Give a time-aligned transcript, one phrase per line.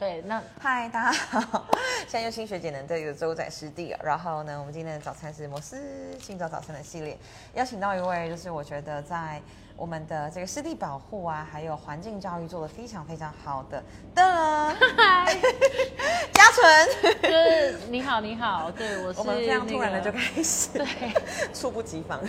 [0.00, 1.66] 对，那嗨，大家好，
[2.08, 7.18] 现在又新学姐能队的周仔师弟，然后呢，我们今天的早餐是摩斯清早早餐的系列，
[7.52, 9.38] 邀请到一位，就是我觉得在
[9.80, 13.82] 我们的这个湿地保护啊，还有环境教育做的非常非常好的。
[14.14, 14.76] 的
[16.34, 20.86] 嘉纯，就是你好，你好，对我是 我们非常突然的就那个开始，对，
[21.54, 22.20] 猝不及防，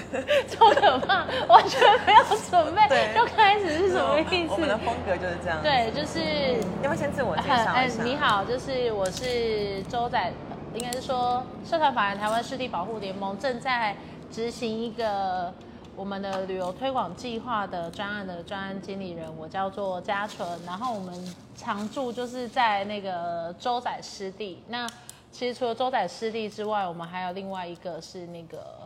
[0.47, 3.13] 超可怕，完全没有准备对。
[3.13, 4.53] 就开始是什么意思？
[4.53, 4.85] 我们的思？
[4.85, 8.01] 风格就是这样，，对，就是要不要先自我介绍一下？
[8.01, 10.31] 你，好，就是我是周仔，
[10.73, 13.93] 应该是说社团法人台湾湿地保护联盟正在
[14.31, 15.53] 执行一个
[16.01, 20.49] 我们的旅游推广计划的专案的专案经理人，我叫做嘉纯。
[20.65, 24.63] 然后我们常驻就是在那个周仔湿地。
[24.67, 24.89] 那
[25.31, 28.79] 其实除了周仔湿地之外，我们还有另外一个是那个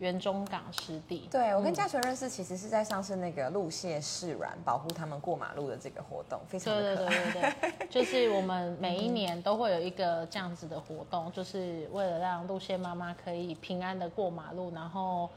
[0.00, 1.28] 园中港湿地。
[1.30, 7.30] 对我跟嘉纯认识，其实是在上次那个路蟹释软保护他们过马路的这个活动，非常对对的可爱。
[7.30, 15.30] 对对对，就是我们每一年都会有一个这样子的活动，就是为了让路线妈妈可以平安的过马路，然后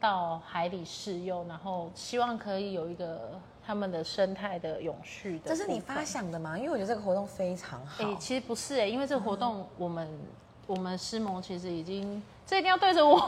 [0.00, 5.50] 到海里试用，然后希望可以有一个他们的生态的永续的。
[5.50, 6.02] 这是你发？
[6.02, 6.58] 想的吗？
[6.58, 8.02] 因为我觉得这个活动非常好。
[8.02, 10.08] 哎、其实不是哎、因为这个活动我们、
[10.66, 13.24] 我们师盟其实已经，这一定要对着我 吗？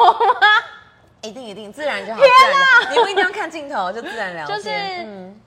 [1.22, 2.90] 一定一定自然就好，自然就好。
[2.90, 4.56] 你不一定要看镜头，就自然聊天。
[4.56, 4.70] 就是
[5.04, 5.40] 嗯，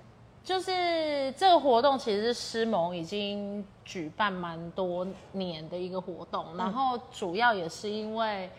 [0.43, 8.49] 就是这个活动其实是师盟已经举办蛮多年的一个活动，然后主要也是因为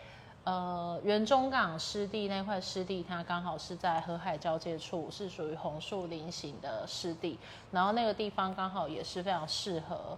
[0.47, 7.37] 呃园中港湿地那块湿地，它刚好是在河海交界处，是属于红树林型的湿地，
[7.71, 10.17] 然后那个地方刚好也是非常适合。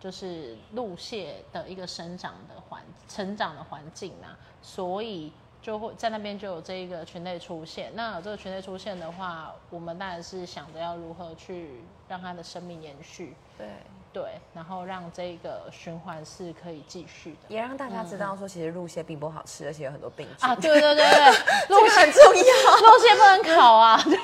[0.00, 7.90] 就是鹿蟹的一个生长的环成长的环境啊，所以就会在那边就有这一个群类出现。
[7.94, 13.66] 那有这个群类出现的话，我们当然是想着要如何去让它的生命延续，对，
[14.14, 17.38] 对，然后让这个循环是可以继续的。
[17.48, 21.32] 也让大家知道说，其实鹿蟹并不好吃，而且有很多病菌啊，对对对对，
[21.66, 22.90] 这个很重要。
[22.92, 24.16] 鹿蟹不能烤啊，就是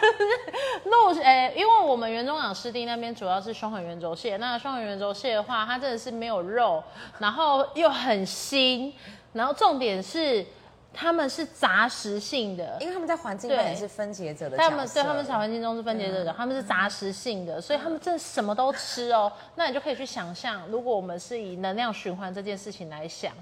[0.84, 6.80] 鹿，诶、因为我们园中港湿地那边主要是双环圆轴蟹，那双环圆轴蟹的话，它真的是没有肉，
[7.18, 8.92] 然后又很腥，
[9.32, 10.46] 然后重点是
[10.92, 14.56] 它们是杂食性的，因为他们在环境对扮演是分解者的。
[14.56, 19.32] 他们对他们在环境中是分解者的，他们是杂食性的，所以他们真的什么都吃哦。
[19.54, 23.32] 那你就可以去想象，如果我们是以能量循环这件事情来想，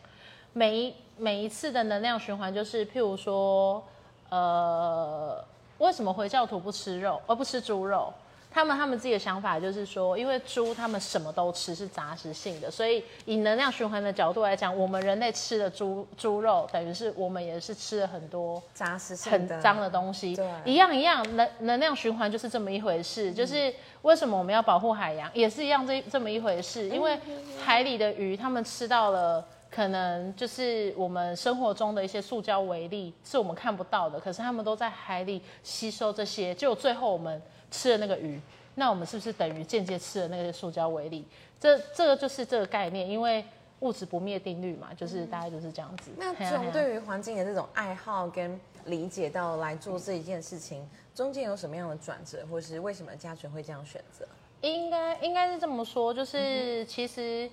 [0.52, 3.82] 每一每一次的能量循环，就是譬如说，
[4.28, 5.42] 呃，
[5.78, 8.12] 为什么回教徒不吃肉，而不吃猪肉？
[8.50, 23.32] 他们他们自己的想法就是说，因为猪他们什么都吃，是杂食性的，所以以能量循环的角度来讲，我们人类吃的猪猪肉，等于是我们也是吃了很多杂食性很脏的东西对，一样一样，能能量循环就是这么一回事。
[23.32, 23.72] 就是
[24.02, 26.88] 为什么我们要保护海洋，也是一样这这么一回事。
[26.88, 27.18] 因为
[27.62, 37.40] 海里的鱼，它们吃到了可能就是我们生活中的一些塑胶微粒，是我们看不到的，可是他们都在海里吸收这些，就最后我们
[37.70, 38.40] 吃了那个鱼，
[38.74, 41.24] 那我们是不是等于间接吃了那个塑胶微粒？
[41.60, 43.44] 这这个就是这个概念，因为
[43.80, 46.10] 物质不灭定律嘛，就是大概就是这样子。
[46.16, 54.26] 那从对于环境的这种爱好跟理解到来做这一件事情，中间有什么样的转折，或是为什么家纯会这样选择？
[54.60, 57.48] 应该应该是这么说，就是其实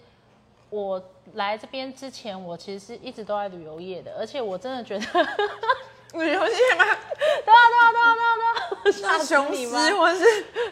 [0.69, 0.99] 我
[1.33, 5.05] 来这边之前，我其实是一直都在旅游业的，而且我真的觉得，
[6.17, 6.85] 旅游业吗？
[7.45, 8.44] 对啊对啊对啊对啊，
[9.01, 9.87] 大雄你吗？
[9.87, 10.19] 狮，或是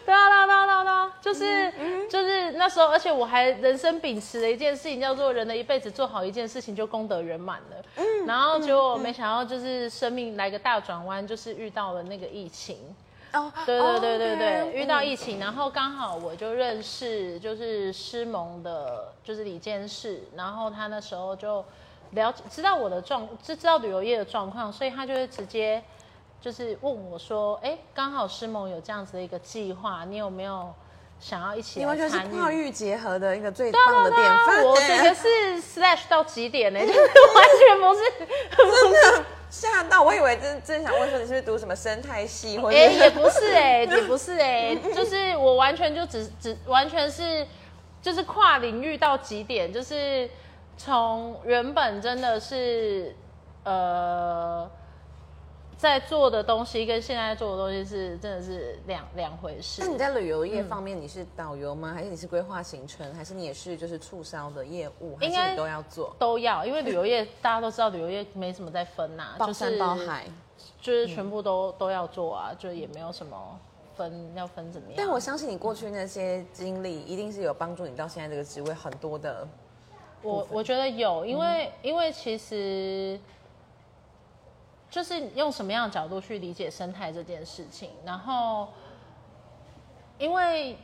[0.04, 1.72] 对啊对啊对啊对啊对啊，就是
[2.08, 8.04] 就是那时候，而且我还人生秉持了一件事情，叫做人的一辈子做好一件事情就功德圆满了。
[8.26, 12.76] 然后结果没想到就是生命来个大转弯，就是遇到了那个疫情。
[13.32, 21.64] 哦，对对对对哦对遇到嗯疫情，然后刚好我就认识就是师盟的，就是李监事，然后他那时候就
[22.12, 25.82] 了解知道我的状，就知道旅游业的状况，所以他就会直接
[26.44, 30.70] 就是问我说，哎，刚好师盟有这样子的一个计划，你有没有
[31.18, 32.18] 想要一起你完全是？
[32.28, 34.62] 跨域结合的一个最棒的典范。
[34.62, 38.02] 我这个是 slash 到极点呢，就是 完全不是
[38.70, 47.46] 真的吓到，我以为真真想问说你是不是读什么生态系，或者哎、也不是哎、也不是哎、就是我完全就只只完全是
[48.02, 50.28] 就是跨领域到极点，就是
[50.76, 53.16] 从原本真的是
[53.62, 54.70] 呃
[55.84, 59.88] 在做的东西跟现在做的东西是真的是两两回事那。
[59.88, 61.92] 你在旅游业方面，你是导游吗？
[61.94, 63.14] 还是你是规划行程？
[63.14, 65.14] 还是你也是就是促销的业务？
[65.16, 66.16] 还应该是你都要做？
[66.18, 70.26] 都要，因为旅游业大家都知道，旅游业没什么在分呐、 包就是山包海，
[70.80, 73.36] 就是全部都、都要做啊，就也没有什么
[73.94, 74.94] 分要分怎么样。
[74.96, 79.46] 但我相信你过去那些经历，一定是有帮助你到现在这个职位很多的。
[80.22, 83.20] 我我觉得有，因为、因为其实
[84.94, 88.68] 就是用什么样的角度去理解生态这件事情，然后
[90.18, 90.78] 因为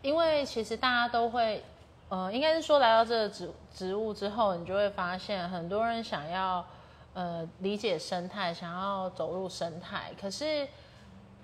[0.00, 1.62] 因为其实大家都会，
[2.08, 6.64] 呃，应该是说来到这个植植物之后，你就会发现很多人想要
[7.12, 10.66] 呃理解生态，想要走入生态，可是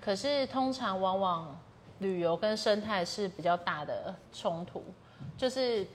[0.01, 1.55] 可是通常往往
[1.99, 4.83] 旅游跟生态是比较大的冲突，
[5.37, 5.85] 就是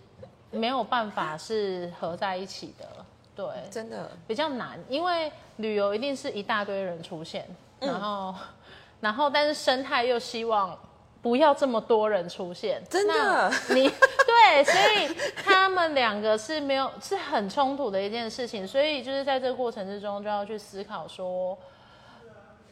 [0.53, 3.05] 没有办法是合在一起的，
[3.39, 7.47] 对，真的，比较难，因为旅游一定是一大堆人出现，
[7.79, 8.35] 然后，
[9.01, 10.77] 然后但是生态又希望
[11.23, 13.15] 不要这么多人出现，真的。
[13.15, 13.89] 那你
[14.27, 21.57] 对，所以他们两个是没有是很冲突的一件事情，所以就是在这个过程之中就要去思考说，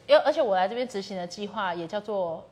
[0.05, 2.45] 因为而且我来这边执行的计划也叫做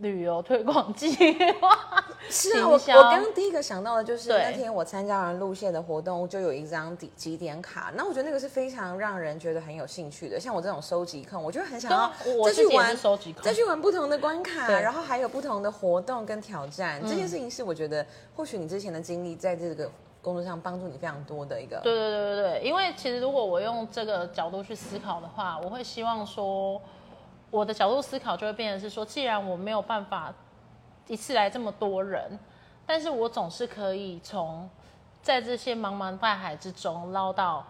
[0.00, 1.14] 旅游推广计
[1.60, 1.78] 划，
[2.28, 10.38] 是啊，我我刚刚第一个想到的就是那天我参加完路线的活动，就有一张几几点卡，那我觉得那个是非常让人觉得很有兴趣的。
[10.38, 12.12] 像我这种收集控，我就很想要
[12.44, 17.00] 再去玩收集控再去玩不同的关卡， 然后还有不同的活动跟挑战。
[17.02, 18.04] 这件事情是我觉得
[18.34, 19.88] 或许你之前的经历在这个
[20.20, 21.78] 工作上帮助你非常多的一个。
[21.84, 26.80] 对对对对对，因为其实如果我用这个角度去思考的话，我会希望说，
[27.54, 30.34] 我的角度思考就会变成是说，既然我没有办法
[31.06, 32.36] 一次来这么多人，
[32.84, 34.68] 但是我总是可以从
[35.22, 37.64] 在这些茫茫大海之中捞到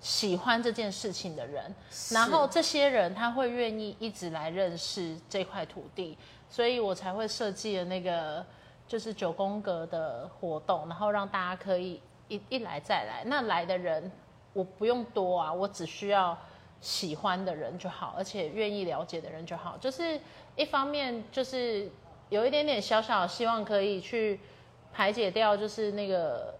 [0.00, 1.74] 喜欢这件事情的人，
[2.10, 6.16] 然后这些人他会愿意一直来认识这块土地，
[6.48, 8.42] 所以我才会设计了那个
[8.88, 13.22] 就是九宫格的活动，然后让大家可以一一来再来。
[13.26, 14.10] 那来的人
[14.54, 16.34] 我不用多啊，我只需要
[16.80, 19.76] 喜欢的人就好，而且愿意了解的人就好。
[19.78, 20.20] 就是
[20.54, 21.90] 一方面就是
[22.28, 24.38] 有一点点小小希望可以去
[24.92, 26.54] 排解掉，就是那个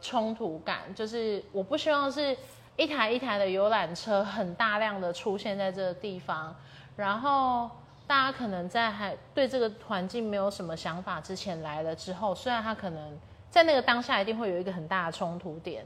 [0.00, 2.36] 冲突感，就是我不希望是
[2.76, 6.54] 一台一台的游览车很大量的出现在这个地方，
[6.96, 7.68] 然后
[8.06, 13.18] 大家可能在还对这个环境没有什么想法之前来了之后，虽然他可能
[13.50, 15.84] 在那个当下一定会有一个很大的冲突点，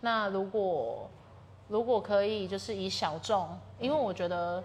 [0.00, 1.10] 那如果
[1.68, 4.62] 如果可以就是以小众，因为我觉得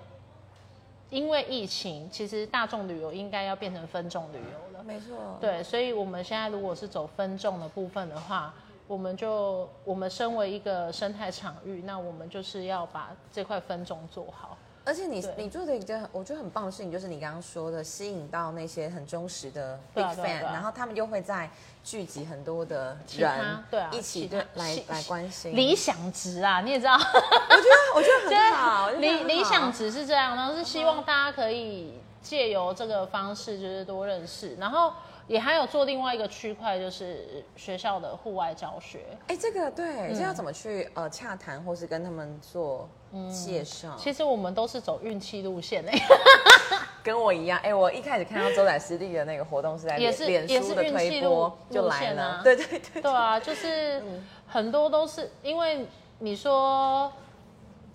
[1.09, 4.83] 因为疫情，其实大众旅游应该要变成分众旅游了。
[4.83, 8.53] 没错，对，所以我们现在如果是走分众的部分的话，
[8.87, 14.57] 我们就我们身为一个生态场域，那我们就是要把这块分众做好。
[14.89, 21.47] 而且你你做的一个我觉得很棒的事情，就是你刚刚说的，吸引到那些很忠实的 big fan，、然后他们又会在
[21.83, 25.55] 聚集很多的人，对啊一起对来来关心。
[25.55, 31.93] 理想值啊，你也知道，我觉得我觉得很好，理理想值是这样，然后是希望大家可以
[32.23, 34.91] 借由这个方式，就是多认识，然后
[35.29, 39.05] 也还有做另外一个区块，就是学校的户外教学。
[39.27, 40.15] 哎，这个对，嗯。
[40.15, 42.89] 这要怎么去呃洽谈，或是跟他们做
[43.31, 43.95] 介绍？
[43.95, 45.83] 其实我们都是走运气路线。
[45.85, 46.01] 诶、
[47.03, 53.11] 跟我一样，哎，我一开始看到周仔师弟的那个活动是在脸也是脸书的也是运气推播路就来了，对对 对，对。
[53.11, 54.01] 啊，就是
[54.47, 55.85] 很多都是因为
[56.17, 57.13] 你说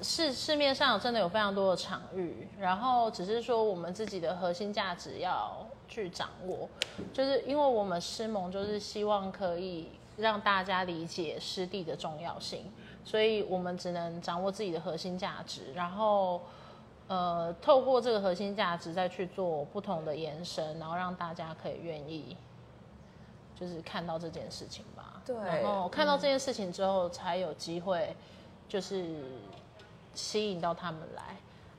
[0.00, 6.68] 市市面上真的有非常多的场域，然后只是说我们自己的核心价值要去掌握，
[7.12, 12.70] 就是因为我们师盟就是希望可以让大家理解师地的重要性，
[13.04, 16.40] 所以我们只能掌握自己的核心价值，然后。
[17.06, 22.34] 呃，透过这个核心价值再去做不同的延伸，然后让大家可以愿意，
[23.54, 25.20] 就是看到这件事情吧。
[25.22, 28.16] 对然后看到这件事情之后，才有机会
[28.66, 29.22] 就是
[30.14, 31.36] 吸引到他们来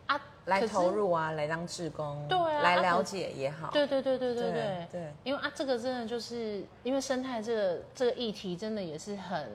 [0.08, 9.50] 啊，来投入啊，来当志工，对，来了解也好，对对对对对对对，因为啊，这个真的就是因为生态这个这个议题真的也是很。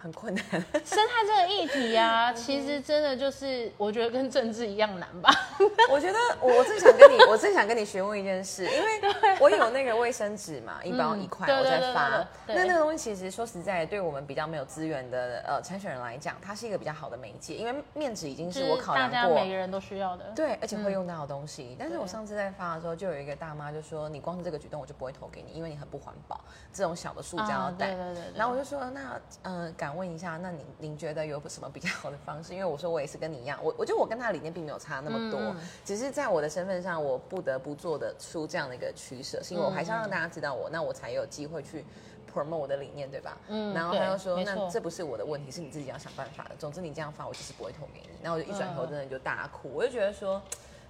[0.00, 0.44] 很困难。
[0.84, 5.30] 生态这个议题啊，其实真的就是我觉得跟政治一样难吧。
[5.88, 12.26] 我觉得我我正想跟你，我正想跟你询问一件事，因为我有那个卫生纸嘛，一包一块，我在发。
[12.48, 19.60] 那那个东西其实说实在，对我们比较没有资源的呃参选人来讲，它是一个比较好的媒介，因为面纸已经是我考量过家每个。
[19.60, 20.24] 人都需要的。
[20.34, 21.76] 对，而且会用到的东西。
[21.78, 26.40] 但是我上次在发的时候，就有一个大妈就说：“你光是这个举动，我就不会投给你，因为你很不环保，
[26.72, 27.88] 这种小的塑胶啊袋。
[27.88, 32.52] 对对对对然后我就说：“那呃，敢问一下，那您您觉得有什么比较好的方式？
[32.52, 41.84] 因为我说我也是跟你一样，我我觉得我跟他理念并没有差那么多，嗯只是在我的身份上，我不得不做的出这样的一个取舍，是因为我还是要让大家知道我，那我才有机会去
[42.32, 43.36] promote 我的理念，对吧？
[43.48, 46.50] 嗯然后他对又说，那这不是我的问题，是你自己要想办法的。
[46.56, 48.10] 总之你这样发，我就是不会投给你。
[48.22, 50.40] 然后我就一转头嗯真的就大哭，我就觉得说。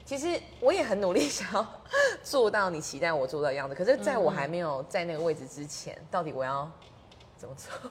[0.02, 1.64] 其实我也很努力想要
[2.23, 6.69] 做到你期待我做到的样子，可是在我还没有在那个位置之前，到底我要
[7.37, 7.90] 怎么做？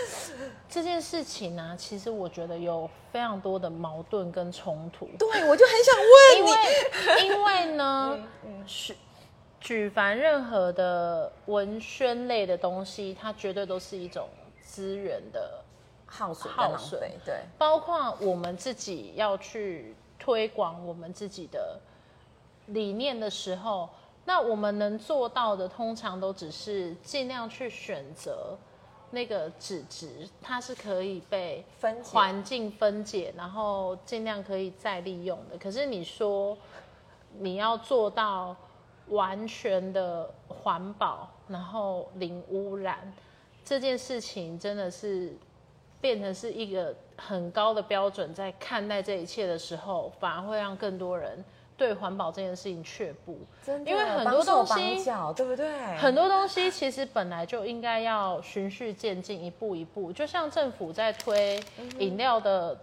[0.68, 5.06] 这件事情呢、其实我觉得有非常多的矛盾跟冲突。
[5.18, 8.18] 对，我就很想问因你，为因为呢，
[8.66, 8.96] 是
[9.60, 14.28] 举凡任何的文宣类的东西，它绝对都是一种
[14.60, 15.62] 资源的，
[16.06, 21.78] 耗损耗损跟浪费，对，包括我们自己要去推广我们自己的
[22.66, 23.88] 理念的时候，
[24.24, 28.56] 那我们能做到的，通常都只是尽量去选择
[29.12, 35.58] 那个纸质，它是可以被分环境分解，然后尽量可以再利用的。
[35.58, 36.56] 可是你说
[37.38, 38.56] 你要做到
[39.08, 43.12] 完全的环保，然后零污染，
[43.64, 45.36] 这件事情真的是
[46.00, 51.44] 变成是一个很高的标准，在看待这一切的时候，反而会让更多人
[51.76, 53.38] 对环保这件事情却步。
[53.64, 55.04] 真的因为很多东西
[55.36, 55.96] 对不对？
[55.96, 60.12] 很多东西其实本来就应该要循序渐进，一步一步。
[60.12, 61.62] 就像政府在推
[61.98, 62.78] 饮料的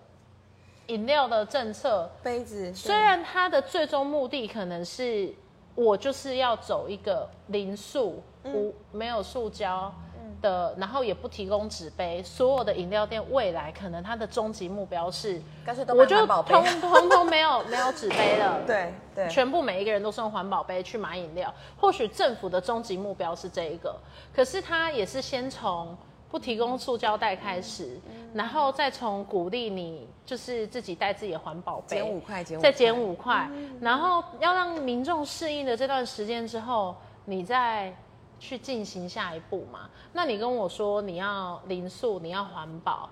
[0.87, 5.33] 饮料的政策，杯子，虽然它的最终目的可能是
[5.75, 9.93] 我就是要走一个零塑、无没有塑胶
[10.41, 21.53] 的，然后也不提供纸杯，所有的饮料店未来可能它的终极目标是，干脆都我就通 通通没有没有纸杯了， 对对，全部每一个人都是用环保杯去买饮料。
[21.77, 23.95] 或许政府的终极目标是这一个，
[24.33, 25.97] 可是它也是先从
[26.29, 27.99] 不提供塑胶袋开始，
[28.33, 33.49] 然后再从鼓励你就是自己带自己的环保杯，减五块，减，再减，五块，
[33.81, 37.91] 然后要让民众适应的这段时间之后，你再
[38.39, 39.89] 去进行下一步嘛。
[40.13, 43.09] 那你跟我说你要零塑，你要环保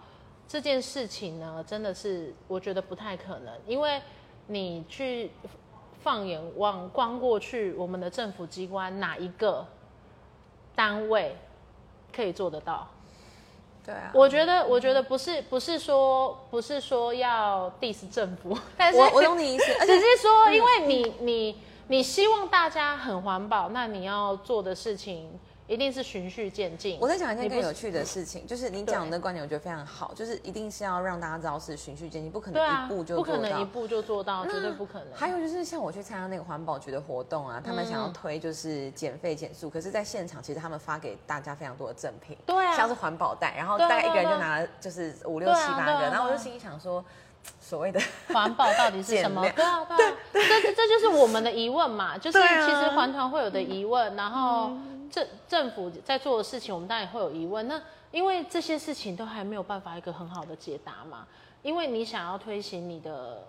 [0.48, 4.02] 这件事情呢，真的是我觉得不太可能，因为
[4.48, 5.30] 你去
[6.02, 9.66] 放眼望光过去，我们的政府机关哪一个
[10.74, 11.36] 单位
[12.16, 12.88] 可以做得到？
[13.86, 26.98] 对啊，我觉得，我觉得不是不是说不是说要 diss 政府， 但是我我懂你意思，只是说，因为你你你希望大家很环保，那你要做的事情一定是循序渐进。
[27.00, 33.42] 我再讲一件更有趣的事情，就是你讲的观点，我觉得非常好，就是一定是要让大家知道是循序渐进，不可能一步就不做到。
[33.42, 35.14] 可能一步就做到，绝对不可能。
[35.14, 47.04] 还有就是像我去参加那个环保局的活动啊，他们想嗯要推就是减费减速，可是在现场其实他们发给大家非常多的赠品，对啊像是环保袋，然后对啊大概一个人就拿了就是五六七八个，然后我就心里想说，
[47.60, 48.00] 所谓的
[48.34, 49.44] 环保到底是什么？
[49.44, 54.72] 减对啊，对啊，这这这就是我们的疑问嘛， 就是其实环团会有的疑问，然后
[55.12, 57.68] 政政府在做的事情，我们当然也会有疑问。
[57.68, 61.28] 那因为这些事情都还没有办法一个很好的解答嘛，
[61.62, 63.46] 因为你想要推行你的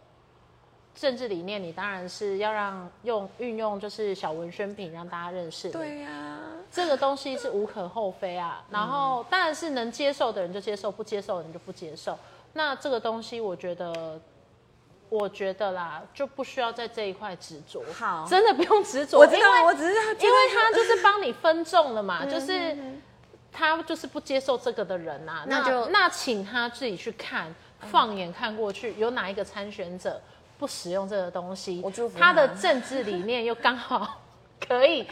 [0.95, 5.73] 政治理念，你当然是要让用运用就是小文宣品让大家认识你。
[5.73, 6.39] 对呀、
[6.73, 8.65] 这个东西是无可厚非啊。
[8.69, 12.19] 然后当然是能接受的人就接受，不接受的人就不接受。
[12.59, 14.21] 那这个东西，我觉得，
[15.09, 17.85] 我觉得啦，就不需要在这一块执着。
[17.97, 19.17] 好真的不用执着。
[19.17, 22.77] 我知道，我只是因为他就是帮你分众了嗯嘛，就是
[23.53, 27.55] 他就是不接受这个的人呐、那就那请他自己去看，
[27.93, 30.21] 放眼看过去，有哪一个参选者
[30.59, 32.19] 不使用这个东西我祝福？
[32.19, 34.21] 他的政治理念又刚好
[34.67, 35.07] 可以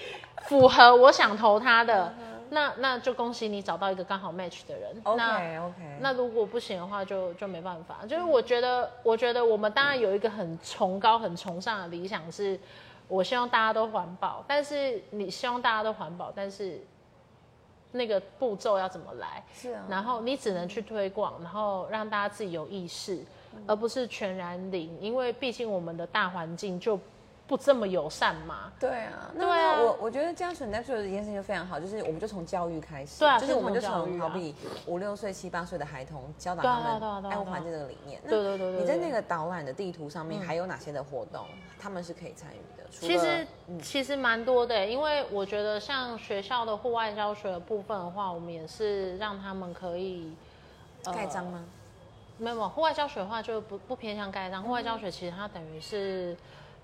[0.49, 2.13] 符合我想投他的，
[2.51, 4.95] 那那就恭喜你找到一个刚好 match 的人。
[5.05, 7.99] 那 OK OK，那如果不行的话就，就没办法。
[8.09, 12.59] 就是我觉得，我觉得我们当然有一个很崇高、很崇尚的理想，是
[13.09, 14.45] 我希望大家都环保。
[14.47, 16.81] 但是你希望大家都环保，但是
[17.93, 19.43] 那个步骤要怎么来？
[19.53, 23.25] 是啊，然后你只能去推广，然后让大家自己有意识，
[23.67, 25.01] 而不是全然零。
[25.01, 26.99] 因为毕竟我们的大环境就
[27.47, 28.73] 不这么友善嘛。
[28.79, 34.55] 对啊，那对啊我我觉得嘉纯在做的一件事情就非常好，就是我们就从教育开始，对啊就是我们就先从好比
[34.87, 38.21] 五六岁、七八岁的孩童教导他们爱护环境这个理念。
[38.25, 41.47] 那对对对对对你在那个导览的地图上面还有哪些的活动，
[41.79, 42.85] 他们是可以参与的？
[42.91, 50.33] 其实嗯其实蛮多的，因为我觉得像学校的户外教学的部分的话，我们也是让他们可以
[51.05, 51.65] 呃盖章吗？
[52.39, 54.63] 没有没有，户外教学的话就不不偏向盖章。
[54.63, 56.37] 户外教学其实它等于是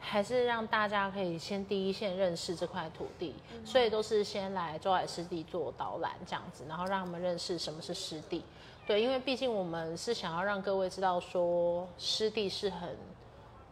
[0.04, 8.44] 还是让大家可以先第一线认识这块土地，所以都是先来周海湿地做导览这样子，然后让他们认识什么是湿地。
[8.84, 12.96] 对，因为毕竟我们是想要让各位知道说湿地是很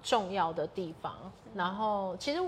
[0.02, 1.14] 重要的地方。
[1.52, 2.40] 然后其实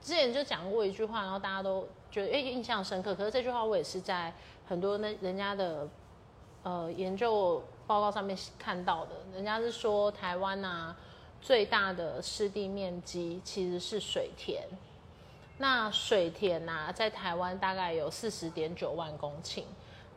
[0.00, 3.14] 之前就讲过一句话，然后大家都觉得诶印象深刻。
[3.16, 4.32] 可是这句话我也是在
[4.64, 5.88] 很多那人家的
[6.62, 10.96] 呃研究报告上面看到的，人家是说台湾啊
[11.44, 14.62] 最大的湿地面积其实是水田。
[15.58, 19.62] 那水田呐、在台湾大概有四十点九万公顷，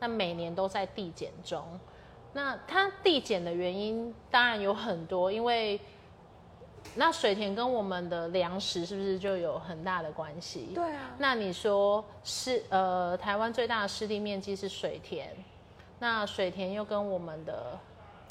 [0.00, 1.62] 那每年都在递减中。
[2.32, 5.78] 那它递减的原因当然有很多，因为
[6.94, 10.72] 那水田跟我们的粮食是不是就有很大的关系？
[10.74, 15.28] 对啊，那你说是呃，台湾最大的湿地面积是水田，
[15.98, 17.78] 那水田又跟我们的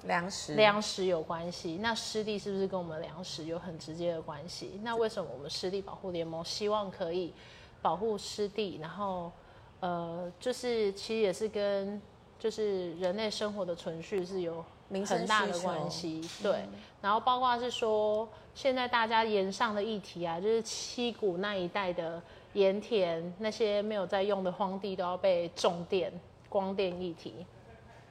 [0.05, 0.53] 粮食。
[0.55, 4.79] 粮食有关系，那湿地是不是跟我们粮食有很直接的关系？
[4.83, 7.33] 那为什么我们湿地保护联盟希望可以
[7.81, 9.31] 保护湿地，然后
[9.79, 12.01] 呃，就是其实也是跟
[12.39, 14.63] 就是人类生活的存续是有
[15.05, 16.63] 很大的关系，对。
[17.01, 22.21] 然后包括是说，现在大家沿上的议题啊，就是七股那一带的
[22.53, 26.11] 盐田，那些没有在用的荒地都要被种电、
[26.49, 27.45] 光电议题，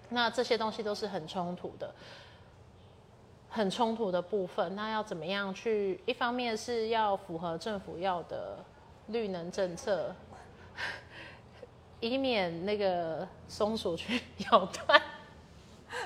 [0.08, 1.92] 那这些东西都是很冲突的。
[3.48, 5.98] 很冲突的部分，那要怎么样去？
[6.04, 8.58] 一方面是要符合政府要的
[9.06, 10.14] 绿能政策，
[12.00, 14.20] 以免那个松鼠去
[14.52, 15.00] 咬断。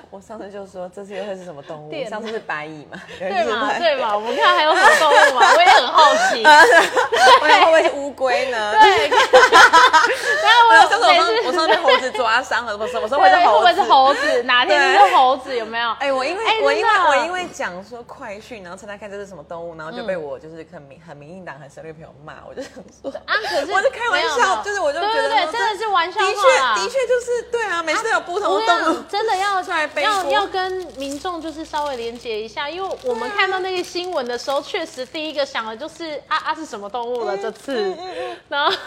[0.09, 1.89] 我上次就说这次又会是什么动物？
[1.89, 2.99] 电上次是白蚁嘛？
[3.19, 3.77] 对嘛？
[3.77, 4.15] 对嘛？
[4.15, 5.53] 我们看还有什么动物嘛？
[5.55, 6.43] 我也很好奇。
[7.41, 8.73] 我想会不会是乌龟呢？
[8.81, 13.59] 对， 然后对啊，上次我我每次上我上次被猴子抓伤了，我什么时候会是猴子？
[13.59, 14.43] 不会是猴子？
[14.43, 15.55] 哪天就是猴子？
[15.55, 15.91] 有没有？
[15.99, 26.41] 哎、我因为、哎我因为我因为讲说快讯，然后猜猜看这是什么动物，然后就被我就是很民很民进党很深绿朋友骂，我就想说，啊，可是我是开玩笑，有就是我就觉对对对，真的是玩笑的确
[26.81, 37.95] 的确就是对啊，每次都有不同我的动物真的要出来背要要跟民众就是稍微连接一下，因为我们看到那个新闻的时候，确实第一个想的就是啊啊是什么动物了这次，
[38.49, 38.71] 然后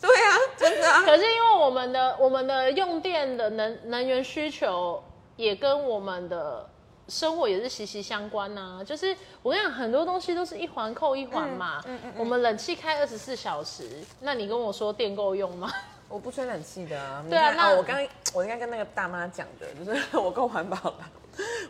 [0.00, 5.02] 对啊，真的啊，可是因为我们的我们的用电的能能源需求
[5.36, 6.68] 也跟我们的
[7.08, 11.82] 生活也是息息相关呐、就是我跟你讲，很多东西都是一环扣一环嘛。
[12.16, 13.88] 我们冷气开二十四小时，
[14.20, 15.70] 那你跟我说电够用吗？
[16.10, 17.24] 我不吹冷气的啊。
[17.28, 21.10] 对啊那哦，我刚刚我应该跟那个大妈讲的，就是 我够环保了，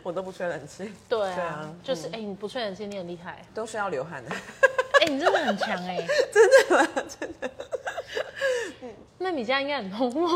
[0.03, 4.35] 我都不吹冷气，对啊，对啊就是哎、你不吹冷气你很厉害，都是要流汗的。
[5.01, 6.87] 哎、你真的很强哎、真的吗？
[7.19, 7.49] 真的。
[9.17, 10.27] 那你家应该很通风。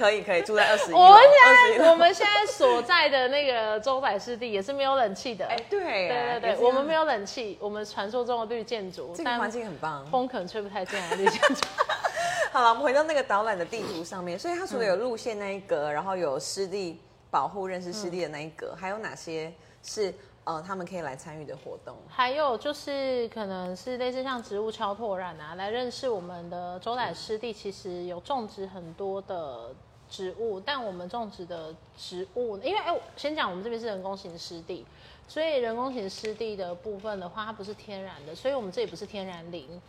[0.00, 0.94] 可以可以，住在二十一。
[0.94, 1.26] 我们21楼
[1.68, 5.44] 现在我们现在所在的那个周仔湿地也是没有冷气的。
[5.46, 10.06] 哎，对对对我们没有冷气，我们传说中的绿建筑，这个环境很棒。
[10.06, 11.66] 风可能吹不太进来绿建筑。
[12.50, 16.98] 好了，我们回到那个导览的地图上面，所以它除了有路线那一格， 然后有湿地
[17.30, 20.12] 保护、认识湿地的那一格，还有哪些是
[20.44, 21.94] 呃他们可以来参与的活动？
[22.08, 29.72] 还有就是可能是类似像植物超拓染啊，来认识我们的周仔湿地，其实有种植很多的
[30.10, 34.84] 植物，但我们种植的植物，因为哎，我先讲我们这边是人工型湿地，
[35.28, 39.80] 所以人工型湿地的部分的话，它不是天然的，所以我们这里不是天然林，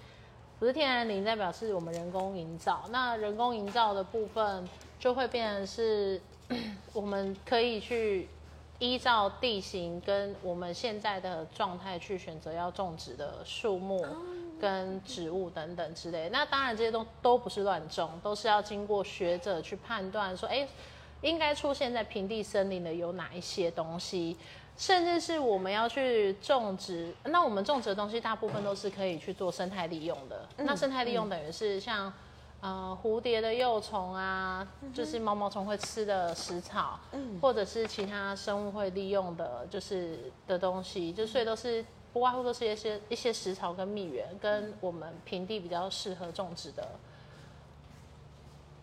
[0.60, 2.84] 不是天然林，代表是我们人工营造。
[2.92, 6.22] 那人工营造的部分就会变成是
[6.94, 8.30] 我们可以去
[8.82, 14.04] 依照地形跟我们现在的状态去选择要种植的树木
[14.60, 16.28] 跟植物等等之类。
[16.30, 20.68] 那当然这些都都不是乱种，都是要经过学者去判断说，哎，
[21.22, 24.36] 应该出现在平地森林的有哪一些东西。
[24.78, 30.48] 甚至是我们要去种植，那我们种植的东西大部分都是可以去做生态利用的。
[30.58, 32.12] 那生态利用等于是像
[32.62, 37.00] 呃蝴蝶的幼虫啊，就是毛毛虫会吃的食草，
[37.42, 46.88] 或者是其他生物会利用的，就是的东西，就所以都是不外乎都是一些一些食草跟蜜源，跟我们平地比较适合种植的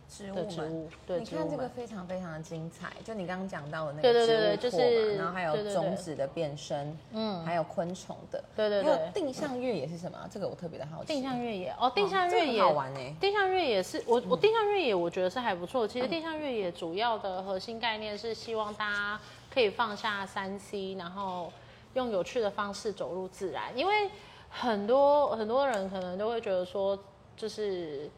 [0.09, 1.69] 植物植物，对你看这个。
[1.69, 10.19] 非常非常的精彩，就你刚刚讲到的那个对对植物对对就拓嘛是然后还有种子的变身，嗯还有昆虫的，对对还有对定向越野是什么？
[10.31, 11.13] 这个我特别的好奇。
[11.13, 13.15] 定向越野哦，定向这个越野、很好玩哎。
[13.21, 15.87] 定向越野是我我定向越野，我觉得是还不错。
[15.87, 19.21] 其实定向越野主要的核心概念是希望大家
[19.53, 21.53] 可以放下三 C，然后
[21.95, 23.77] 用有趣的方式走入自然。
[23.77, 24.11] 因为
[24.49, 26.99] 很多很多人可能都会觉得说，
[27.37, 28.11] 就是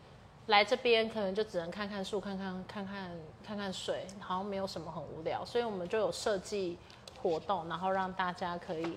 [0.51, 3.11] 来这边可能就只能看看树、看看看看
[3.47, 5.45] 看看水，好像没有什么很无聊。
[5.45, 6.77] 所以我们就有设计
[7.23, 8.97] 活动，然后让大家可以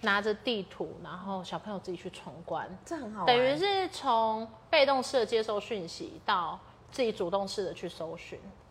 [0.00, 2.68] 拿着地图，然后小朋友自己去闯关。
[2.84, 6.58] 这很好，等于是从被动式的接受讯息到
[6.90, 8.63] 自己主动式的去搜寻，对，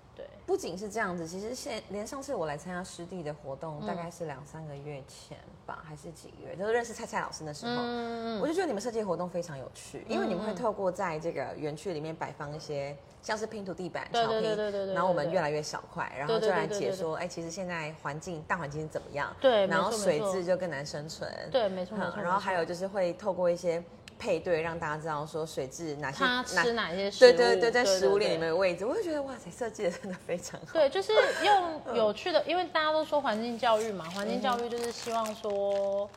[0.46, 22.22] 不仅是这样子，其实现连上次我来参加师弟的活动，嗯大概是两三个月前吧，还是几个月，就是认识蔡蔡老师的时候，嗯我就觉得你们设计活动非常有趣，因为你们会透过在这个园区里面摆放一些像是拼图地板、然后我们越来越小块，然后就来解说，哎，其实现在环境大环境是怎么样，对然后水质就更难生存，对，没错没嗯错。
[22.22, 23.82] 然后还有就是会透过一些
[24.18, 30.74] 配对，让大家知道说水质哪些他吃哪些食物，对对对，在食物链里面的位置，我就觉得哇塞，设计的真的非常好。
[30.74, 31.12] 对，就是
[31.44, 36.10] 用有趣的，因为大家都说环境教育嘛，环境教嗯育就是希望说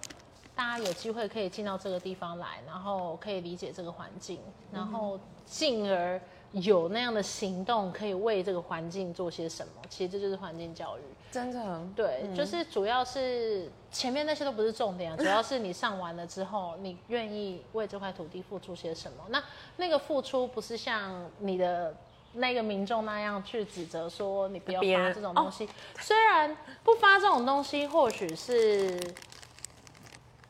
[0.54, 4.40] 大家有机会可以进到这个地方来，然后可以理解这个环境，
[4.72, 6.20] 然嗯后进而
[6.52, 9.72] 有那样的行动，可以为这个环境做些什么。
[9.88, 11.02] 其实这就是环境教育。
[11.30, 19.18] 真的，对，就是主要是前面那些都不是重点啊， 主要是你上完了之后，你愿意为这块土地付出些什么。
[19.28, 19.42] 那
[19.76, 21.94] 那个付出不是像你的
[22.34, 25.68] 那个民众那样去指责说你不要发这种东西，
[26.00, 28.98] 虽然不发这种东西或许是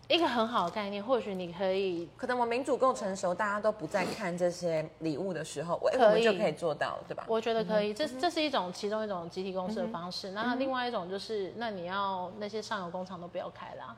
[0.09, 7.25] 一个很好的概念，或许你可以可能我民主够成熟，大家都不再看这些礼物的时候，我们就可以做到，对吧？
[7.27, 10.31] 我觉得可以，这这是一种其中一种集体公司的方式。
[10.31, 13.97] 那另外一种就是，那你要那些上游工厂都不要开啦。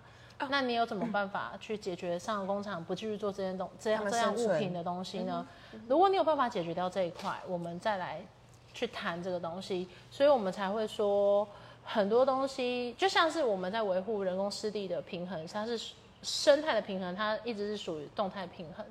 [0.48, 5.46] 那你有什么办法去解决上游工厂不继续做这些东这他样这样物品的东西呢？
[5.88, 8.24] 如果你有办法解决掉这一块，我们再来
[8.72, 9.88] 去谈这个东西。
[10.10, 11.46] 所以我们才会说，
[11.90, 18.84] 很多东西就像是我们在维护人工湿地的平衡，它是生态的平衡，它一直是属于动态平衡。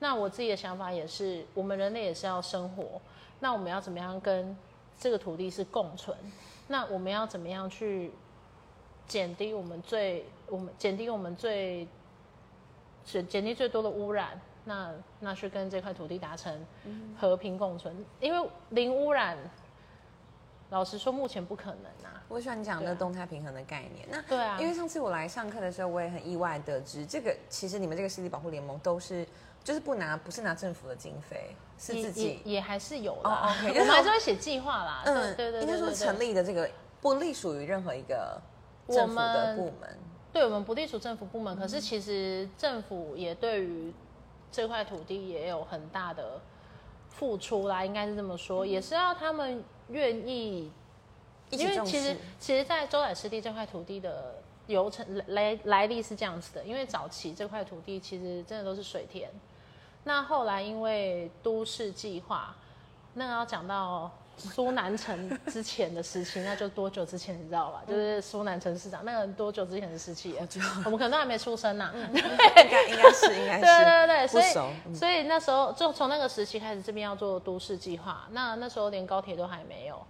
[0.00, 3.00] 那我自己的想法也是，我们人类也是要生活，
[3.38, 4.56] 那我们要怎么样跟
[4.98, 6.16] 这个土地是共存？
[6.66, 8.10] 那我们要怎么样去
[9.06, 11.86] 减低我们最我们减低我们最
[13.04, 14.40] 减减低最多的污染？
[14.64, 16.66] 那那去跟这块土地达成
[17.16, 19.38] 和平共存，因为零污染，
[20.70, 22.22] 老实说目前不可能啊。
[22.28, 24.06] 我喜欢你讲对啊的动态平衡的概念。
[24.08, 29.26] 那对啊，因为上次我来上课的时候，我也很意外得知，这个其实你们这个湿地保护联盟都是
[29.64, 35.02] 就是不拿不是拿政府的经费，是自己也也还是有哦啦，，OK， 我就是们还是会写计划啦。
[35.04, 38.40] 对对对，应该说成立的这个不隶属于任何一个
[38.88, 39.98] 政府的部门。
[40.32, 43.92] 对我们不隶属政府部门，可是其实政府也对于
[44.52, 46.40] 这块土地也有很大的
[47.08, 50.70] 付出啦，应该是这么说，也是要他们愿意，
[51.50, 59.28] 因为其实其实，在周仔湿地这块土地的流程来来历是这样子的，因为早期这块土地其实真的都是水田，
[60.04, 62.54] 那后来因为都市计划，
[63.14, 67.82] 那个要讲到苏南城之前的时期， 那就多久之前你知道吧？
[67.86, 70.48] 就是苏南城市长那个多久之前的事情了？
[70.84, 80.00] 我们可能都还没出生 呐、应该应该是应该是对对对，所以所以那时候就从那个时期开始，这边要做都市计划，那那时候连高铁都还没有，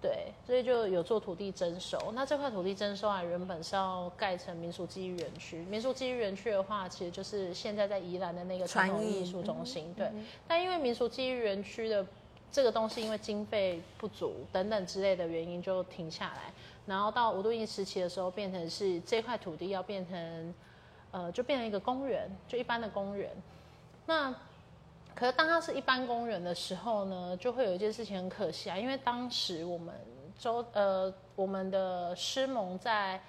[0.00, 2.12] 对，所以就有做土地征收。
[2.14, 5.58] 那这块土地征收啊，原本是要盖成民俗记忆园区。
[5.68, 10.10] 民俗记忆园区的话，其实就是现在在宜兰的那个传统艺术中心，对。
[10.48, 12.04] 但因为民俗记忆园区的
[12.52, 16.52] 这个东西，因为经费不足等等之类的原因，就停下来。
[16.84, 20.54] 然后到五度印时期的时候，变成是这块土地要变成，
[21.12, 23.30] 呃，就变成一个公园，就一般的公园。
[24.04, 24.34] 那
[25.14, 29.94] 可是当它是一般公园的时候呢，就会有一件事情很可惜啊，因为当时我们
[30.38, 33.20] 周呃我们的师盟在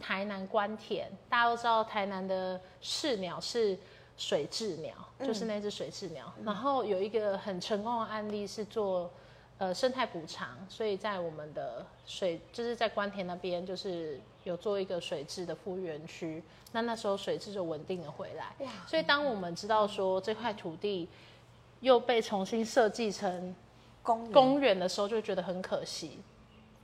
[0.00, 3.78] 台南关田，大家都知道台南的市鸟是
[4.16, 6.32] 水雉鸟，就是那只水雉鸟。
[6.44, 9.10] 然后有一个很成功的案例是做
[9.58, 18.54] 呃生态补偿，所以在我们的水就是在关田那边就是有做一个水质的复原区，那那时候水质就稳定了回来。
[18.86, 21.08] 所以当我们知道说这块土地
[21.80, 23.54] 又被重新设计成
[24.02, 24.32] 公园。
[24.32, 26.18] 公园的时候，就会觉得很可惜，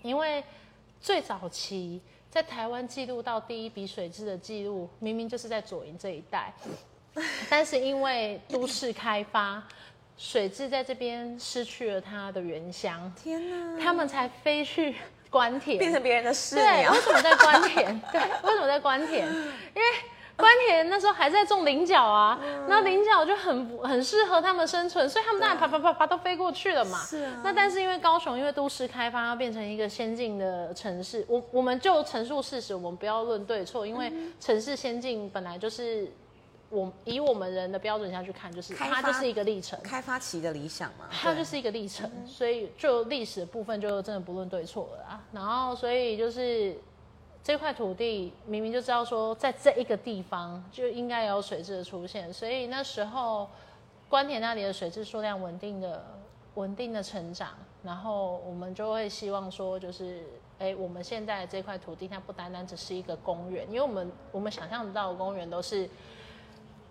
[0.02, 0.42] 因为
[1.00, 6.54] 最早期在台湾记录到第一笔水质的记录，明明就是在左营这一带，
[7.51, 9.62] 但是因为都市开发，
[10.16, 14.94] 水质在这边失去了它的原乡，天哪，他们才飞去
[15.29, 18.01] 关田，变成别人的事对，为，什么在关田？
[18.12, 19.27] 对，为什么在关田？
[19.27, 19.85] 因为
[20.37, 26.99] 关田那时候还在种菱角啊，那菱角就很不很适合他们生存，所以他们当然啪啪啪啪都飞过去了嘛。
[27.05, 36.11] 是啊那但是因为高雄因为都市开发要变成一个先进的城市，我我们就陈述事实，我们不要论对错，因为城市先进本来就是
[36.70, 39.78] 我以我们人的标准下去看，就是它就是一个历程。
[39.83, 45.20] 开发期的理想嘛，它就是一个历程，所以就历史的部分就真的不论对错了啦。
[45.33, 46.78] 然后所以就是
[47.42, 53.48] 这块土地明明就知道说在这一个地方就应该有水质的出现，所以那时候
[54.09, 56.04] 关田那里的水质数量稳定的
[56.54, 57.48] 稳定的成长，
[57.83, 60.22] 然后我们就会希望说，就是
[60.61, 65.88] 哎，我们现在这块土地它不单单只是一个公园，因为我们我们想象得到的公园都是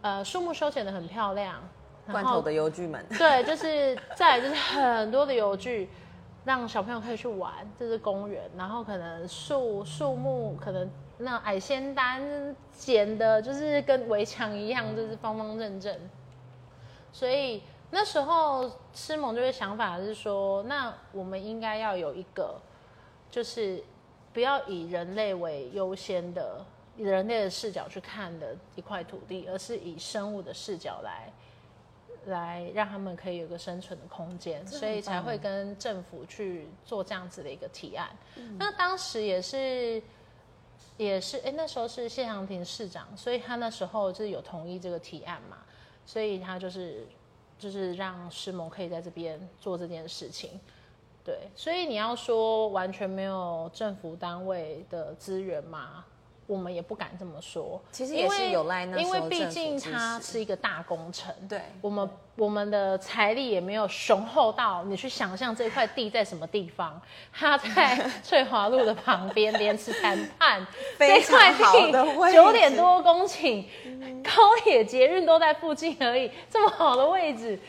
[0.01, 1.61] 呃树木修剪的很漂亮，
[2.11, 5.89] 罐头的邮具们， 对，就是再来就是很多的邮具。
[6.45, 15.95] 让小朋友可以去玩，这是公园，然后可能树树木，可能那矮仙丹剪的，就是跟围墙一样，就是方方正正。
[17.11, 22.55] 所以那时候师萌就会想法是说，那我们应该要有一个，
[23.29, 23.83] 就是
[24.33, 31.31] 不要以人类为优先的，以人类的视角去看的一块土地，而是以生物的视角来。
[32.25, 38.09] 来让他们可以有个生存的空间，所以才会跟政府去做这样子的一个提案。
[38.57, 40.03] 那当时也是，
[40.97, 45.59] 也是，哎，那时候是谢长廷市长，所以他那时候就是有同意这个提案嘛，
[46.05, 47.07] 所以他就是
[47.57, 50.59] 就是让师盟可以在这边做这件事情。
[51.23, 56.05] 对，所以你要说完全没有政府单位的资源嘛？
[56.49, 66.99] 我们也不敢这么说，其实也是有赖那因为毕竟它是一个大工程，对，我们我们的财力也没有雄厚到你去想象这块地在什么地方，
[67.31, 70.65] 它在 翠华路的旁边，莲池潭畔，
[70.97, 73.63] 非常好的位置，九点多公顷，
[74.23, 74.31] 高
[74.63, 77.59] 铁捷运都在附近而已，这么好的位置，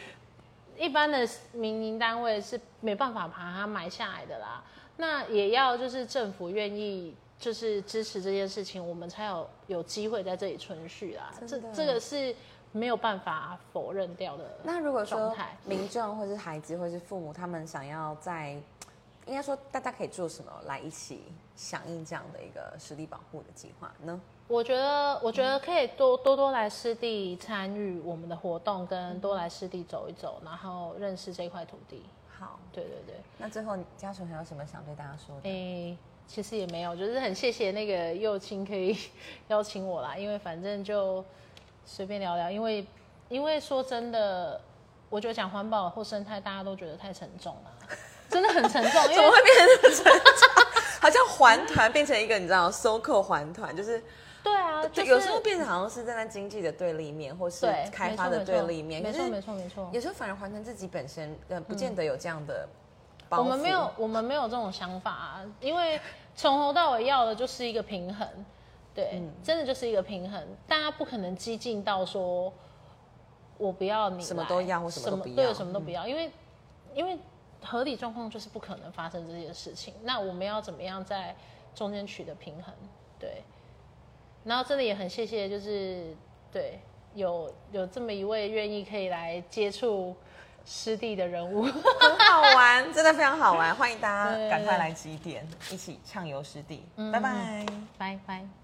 [0.79, 4.65] 一般的民营单位是没办法把它买下来的啦，
[4.97, 7.15] 那也要就是政府愿意。
[7.41, 11.33] 就是支持这件事情，我们才有有机会在这里存续啦。
[11.49, 12.37] 这这个是
[12.71, 14.45] 没有办法否认掉的。
[14.63, 18.51] 那如果说民众或是孩子或是父母，他们想要在，
[19.25, 21.23] 应该说大家可以做什么来一起
[21.57, 24.21] 响应这样的一个湿地保护的计划呢？
[24.47, 32.03] 我觉得，我觉得可以多多多来湿地参与我们的活动，跟多来湿地走一走，然后认识这块土地。
[32.39, 33.15] 好，对对对。
[33.39, 35.49] 那最后嘉纯还有什么想对大家说的？
[35.49, 35.97] 诶。
[36.33, 38.97] 其实也没有，就是很谢谢那个幼青可以
[39.49, 41.25] 邀请我啦，因为反正就
[41.85, 42.87] 随便聊聊，因为
[43.29, 44.61] 因为说真的，
[45.09, 47.97] 我觉得讲环保或生态，大家都觉得太沉重了，
[48.31, 50.49] 真的很沉重，怎么会变成沉重？
[51.01, 54.01] 好像环团变成一个你知道收购环团，就是
[54.45, 62.69] 对啊，有时候变成好像是站在经济的对立面，或是开发的对立面，没错没错没错，有时候反而环团自己本身呃不见得有这样的。
[63.31, 66.01] 我们没有，我们没有这种想法，因为
[66.35, 68.27] 从头到尾要的就是一个平衡，
[68.95, 70.43] 对，真的就是一个平衡。
[70.67, 72.53] 大家不可能激进到说，
[73.57, 76.31] 我不要你什么都要，或什么都不要，对，什么都不要，因为
[76.95, 77.19] 因为
[77.63, 79.95] 合理状况就是不可能发生这些事情。
[80.03, 81.37] 那我们要怎么样在
[81.75, 82.75] 中间取得平衡？
[83.19, 83.45] 对，
[84.45, 86.17] 然后真的也很谢谢，就是
[86.51, 86.81] 对，
[87.15, 90.17] 有有这么一位愿意可以来接触。
[90.65, 91.63] 湿地的人物。
[92.01, 97.67] 很好玩，真的非常好玩，欢迎大家赶快来几点一起畅游湿地，拜拜，
[97.99, 98.60] 拜拜。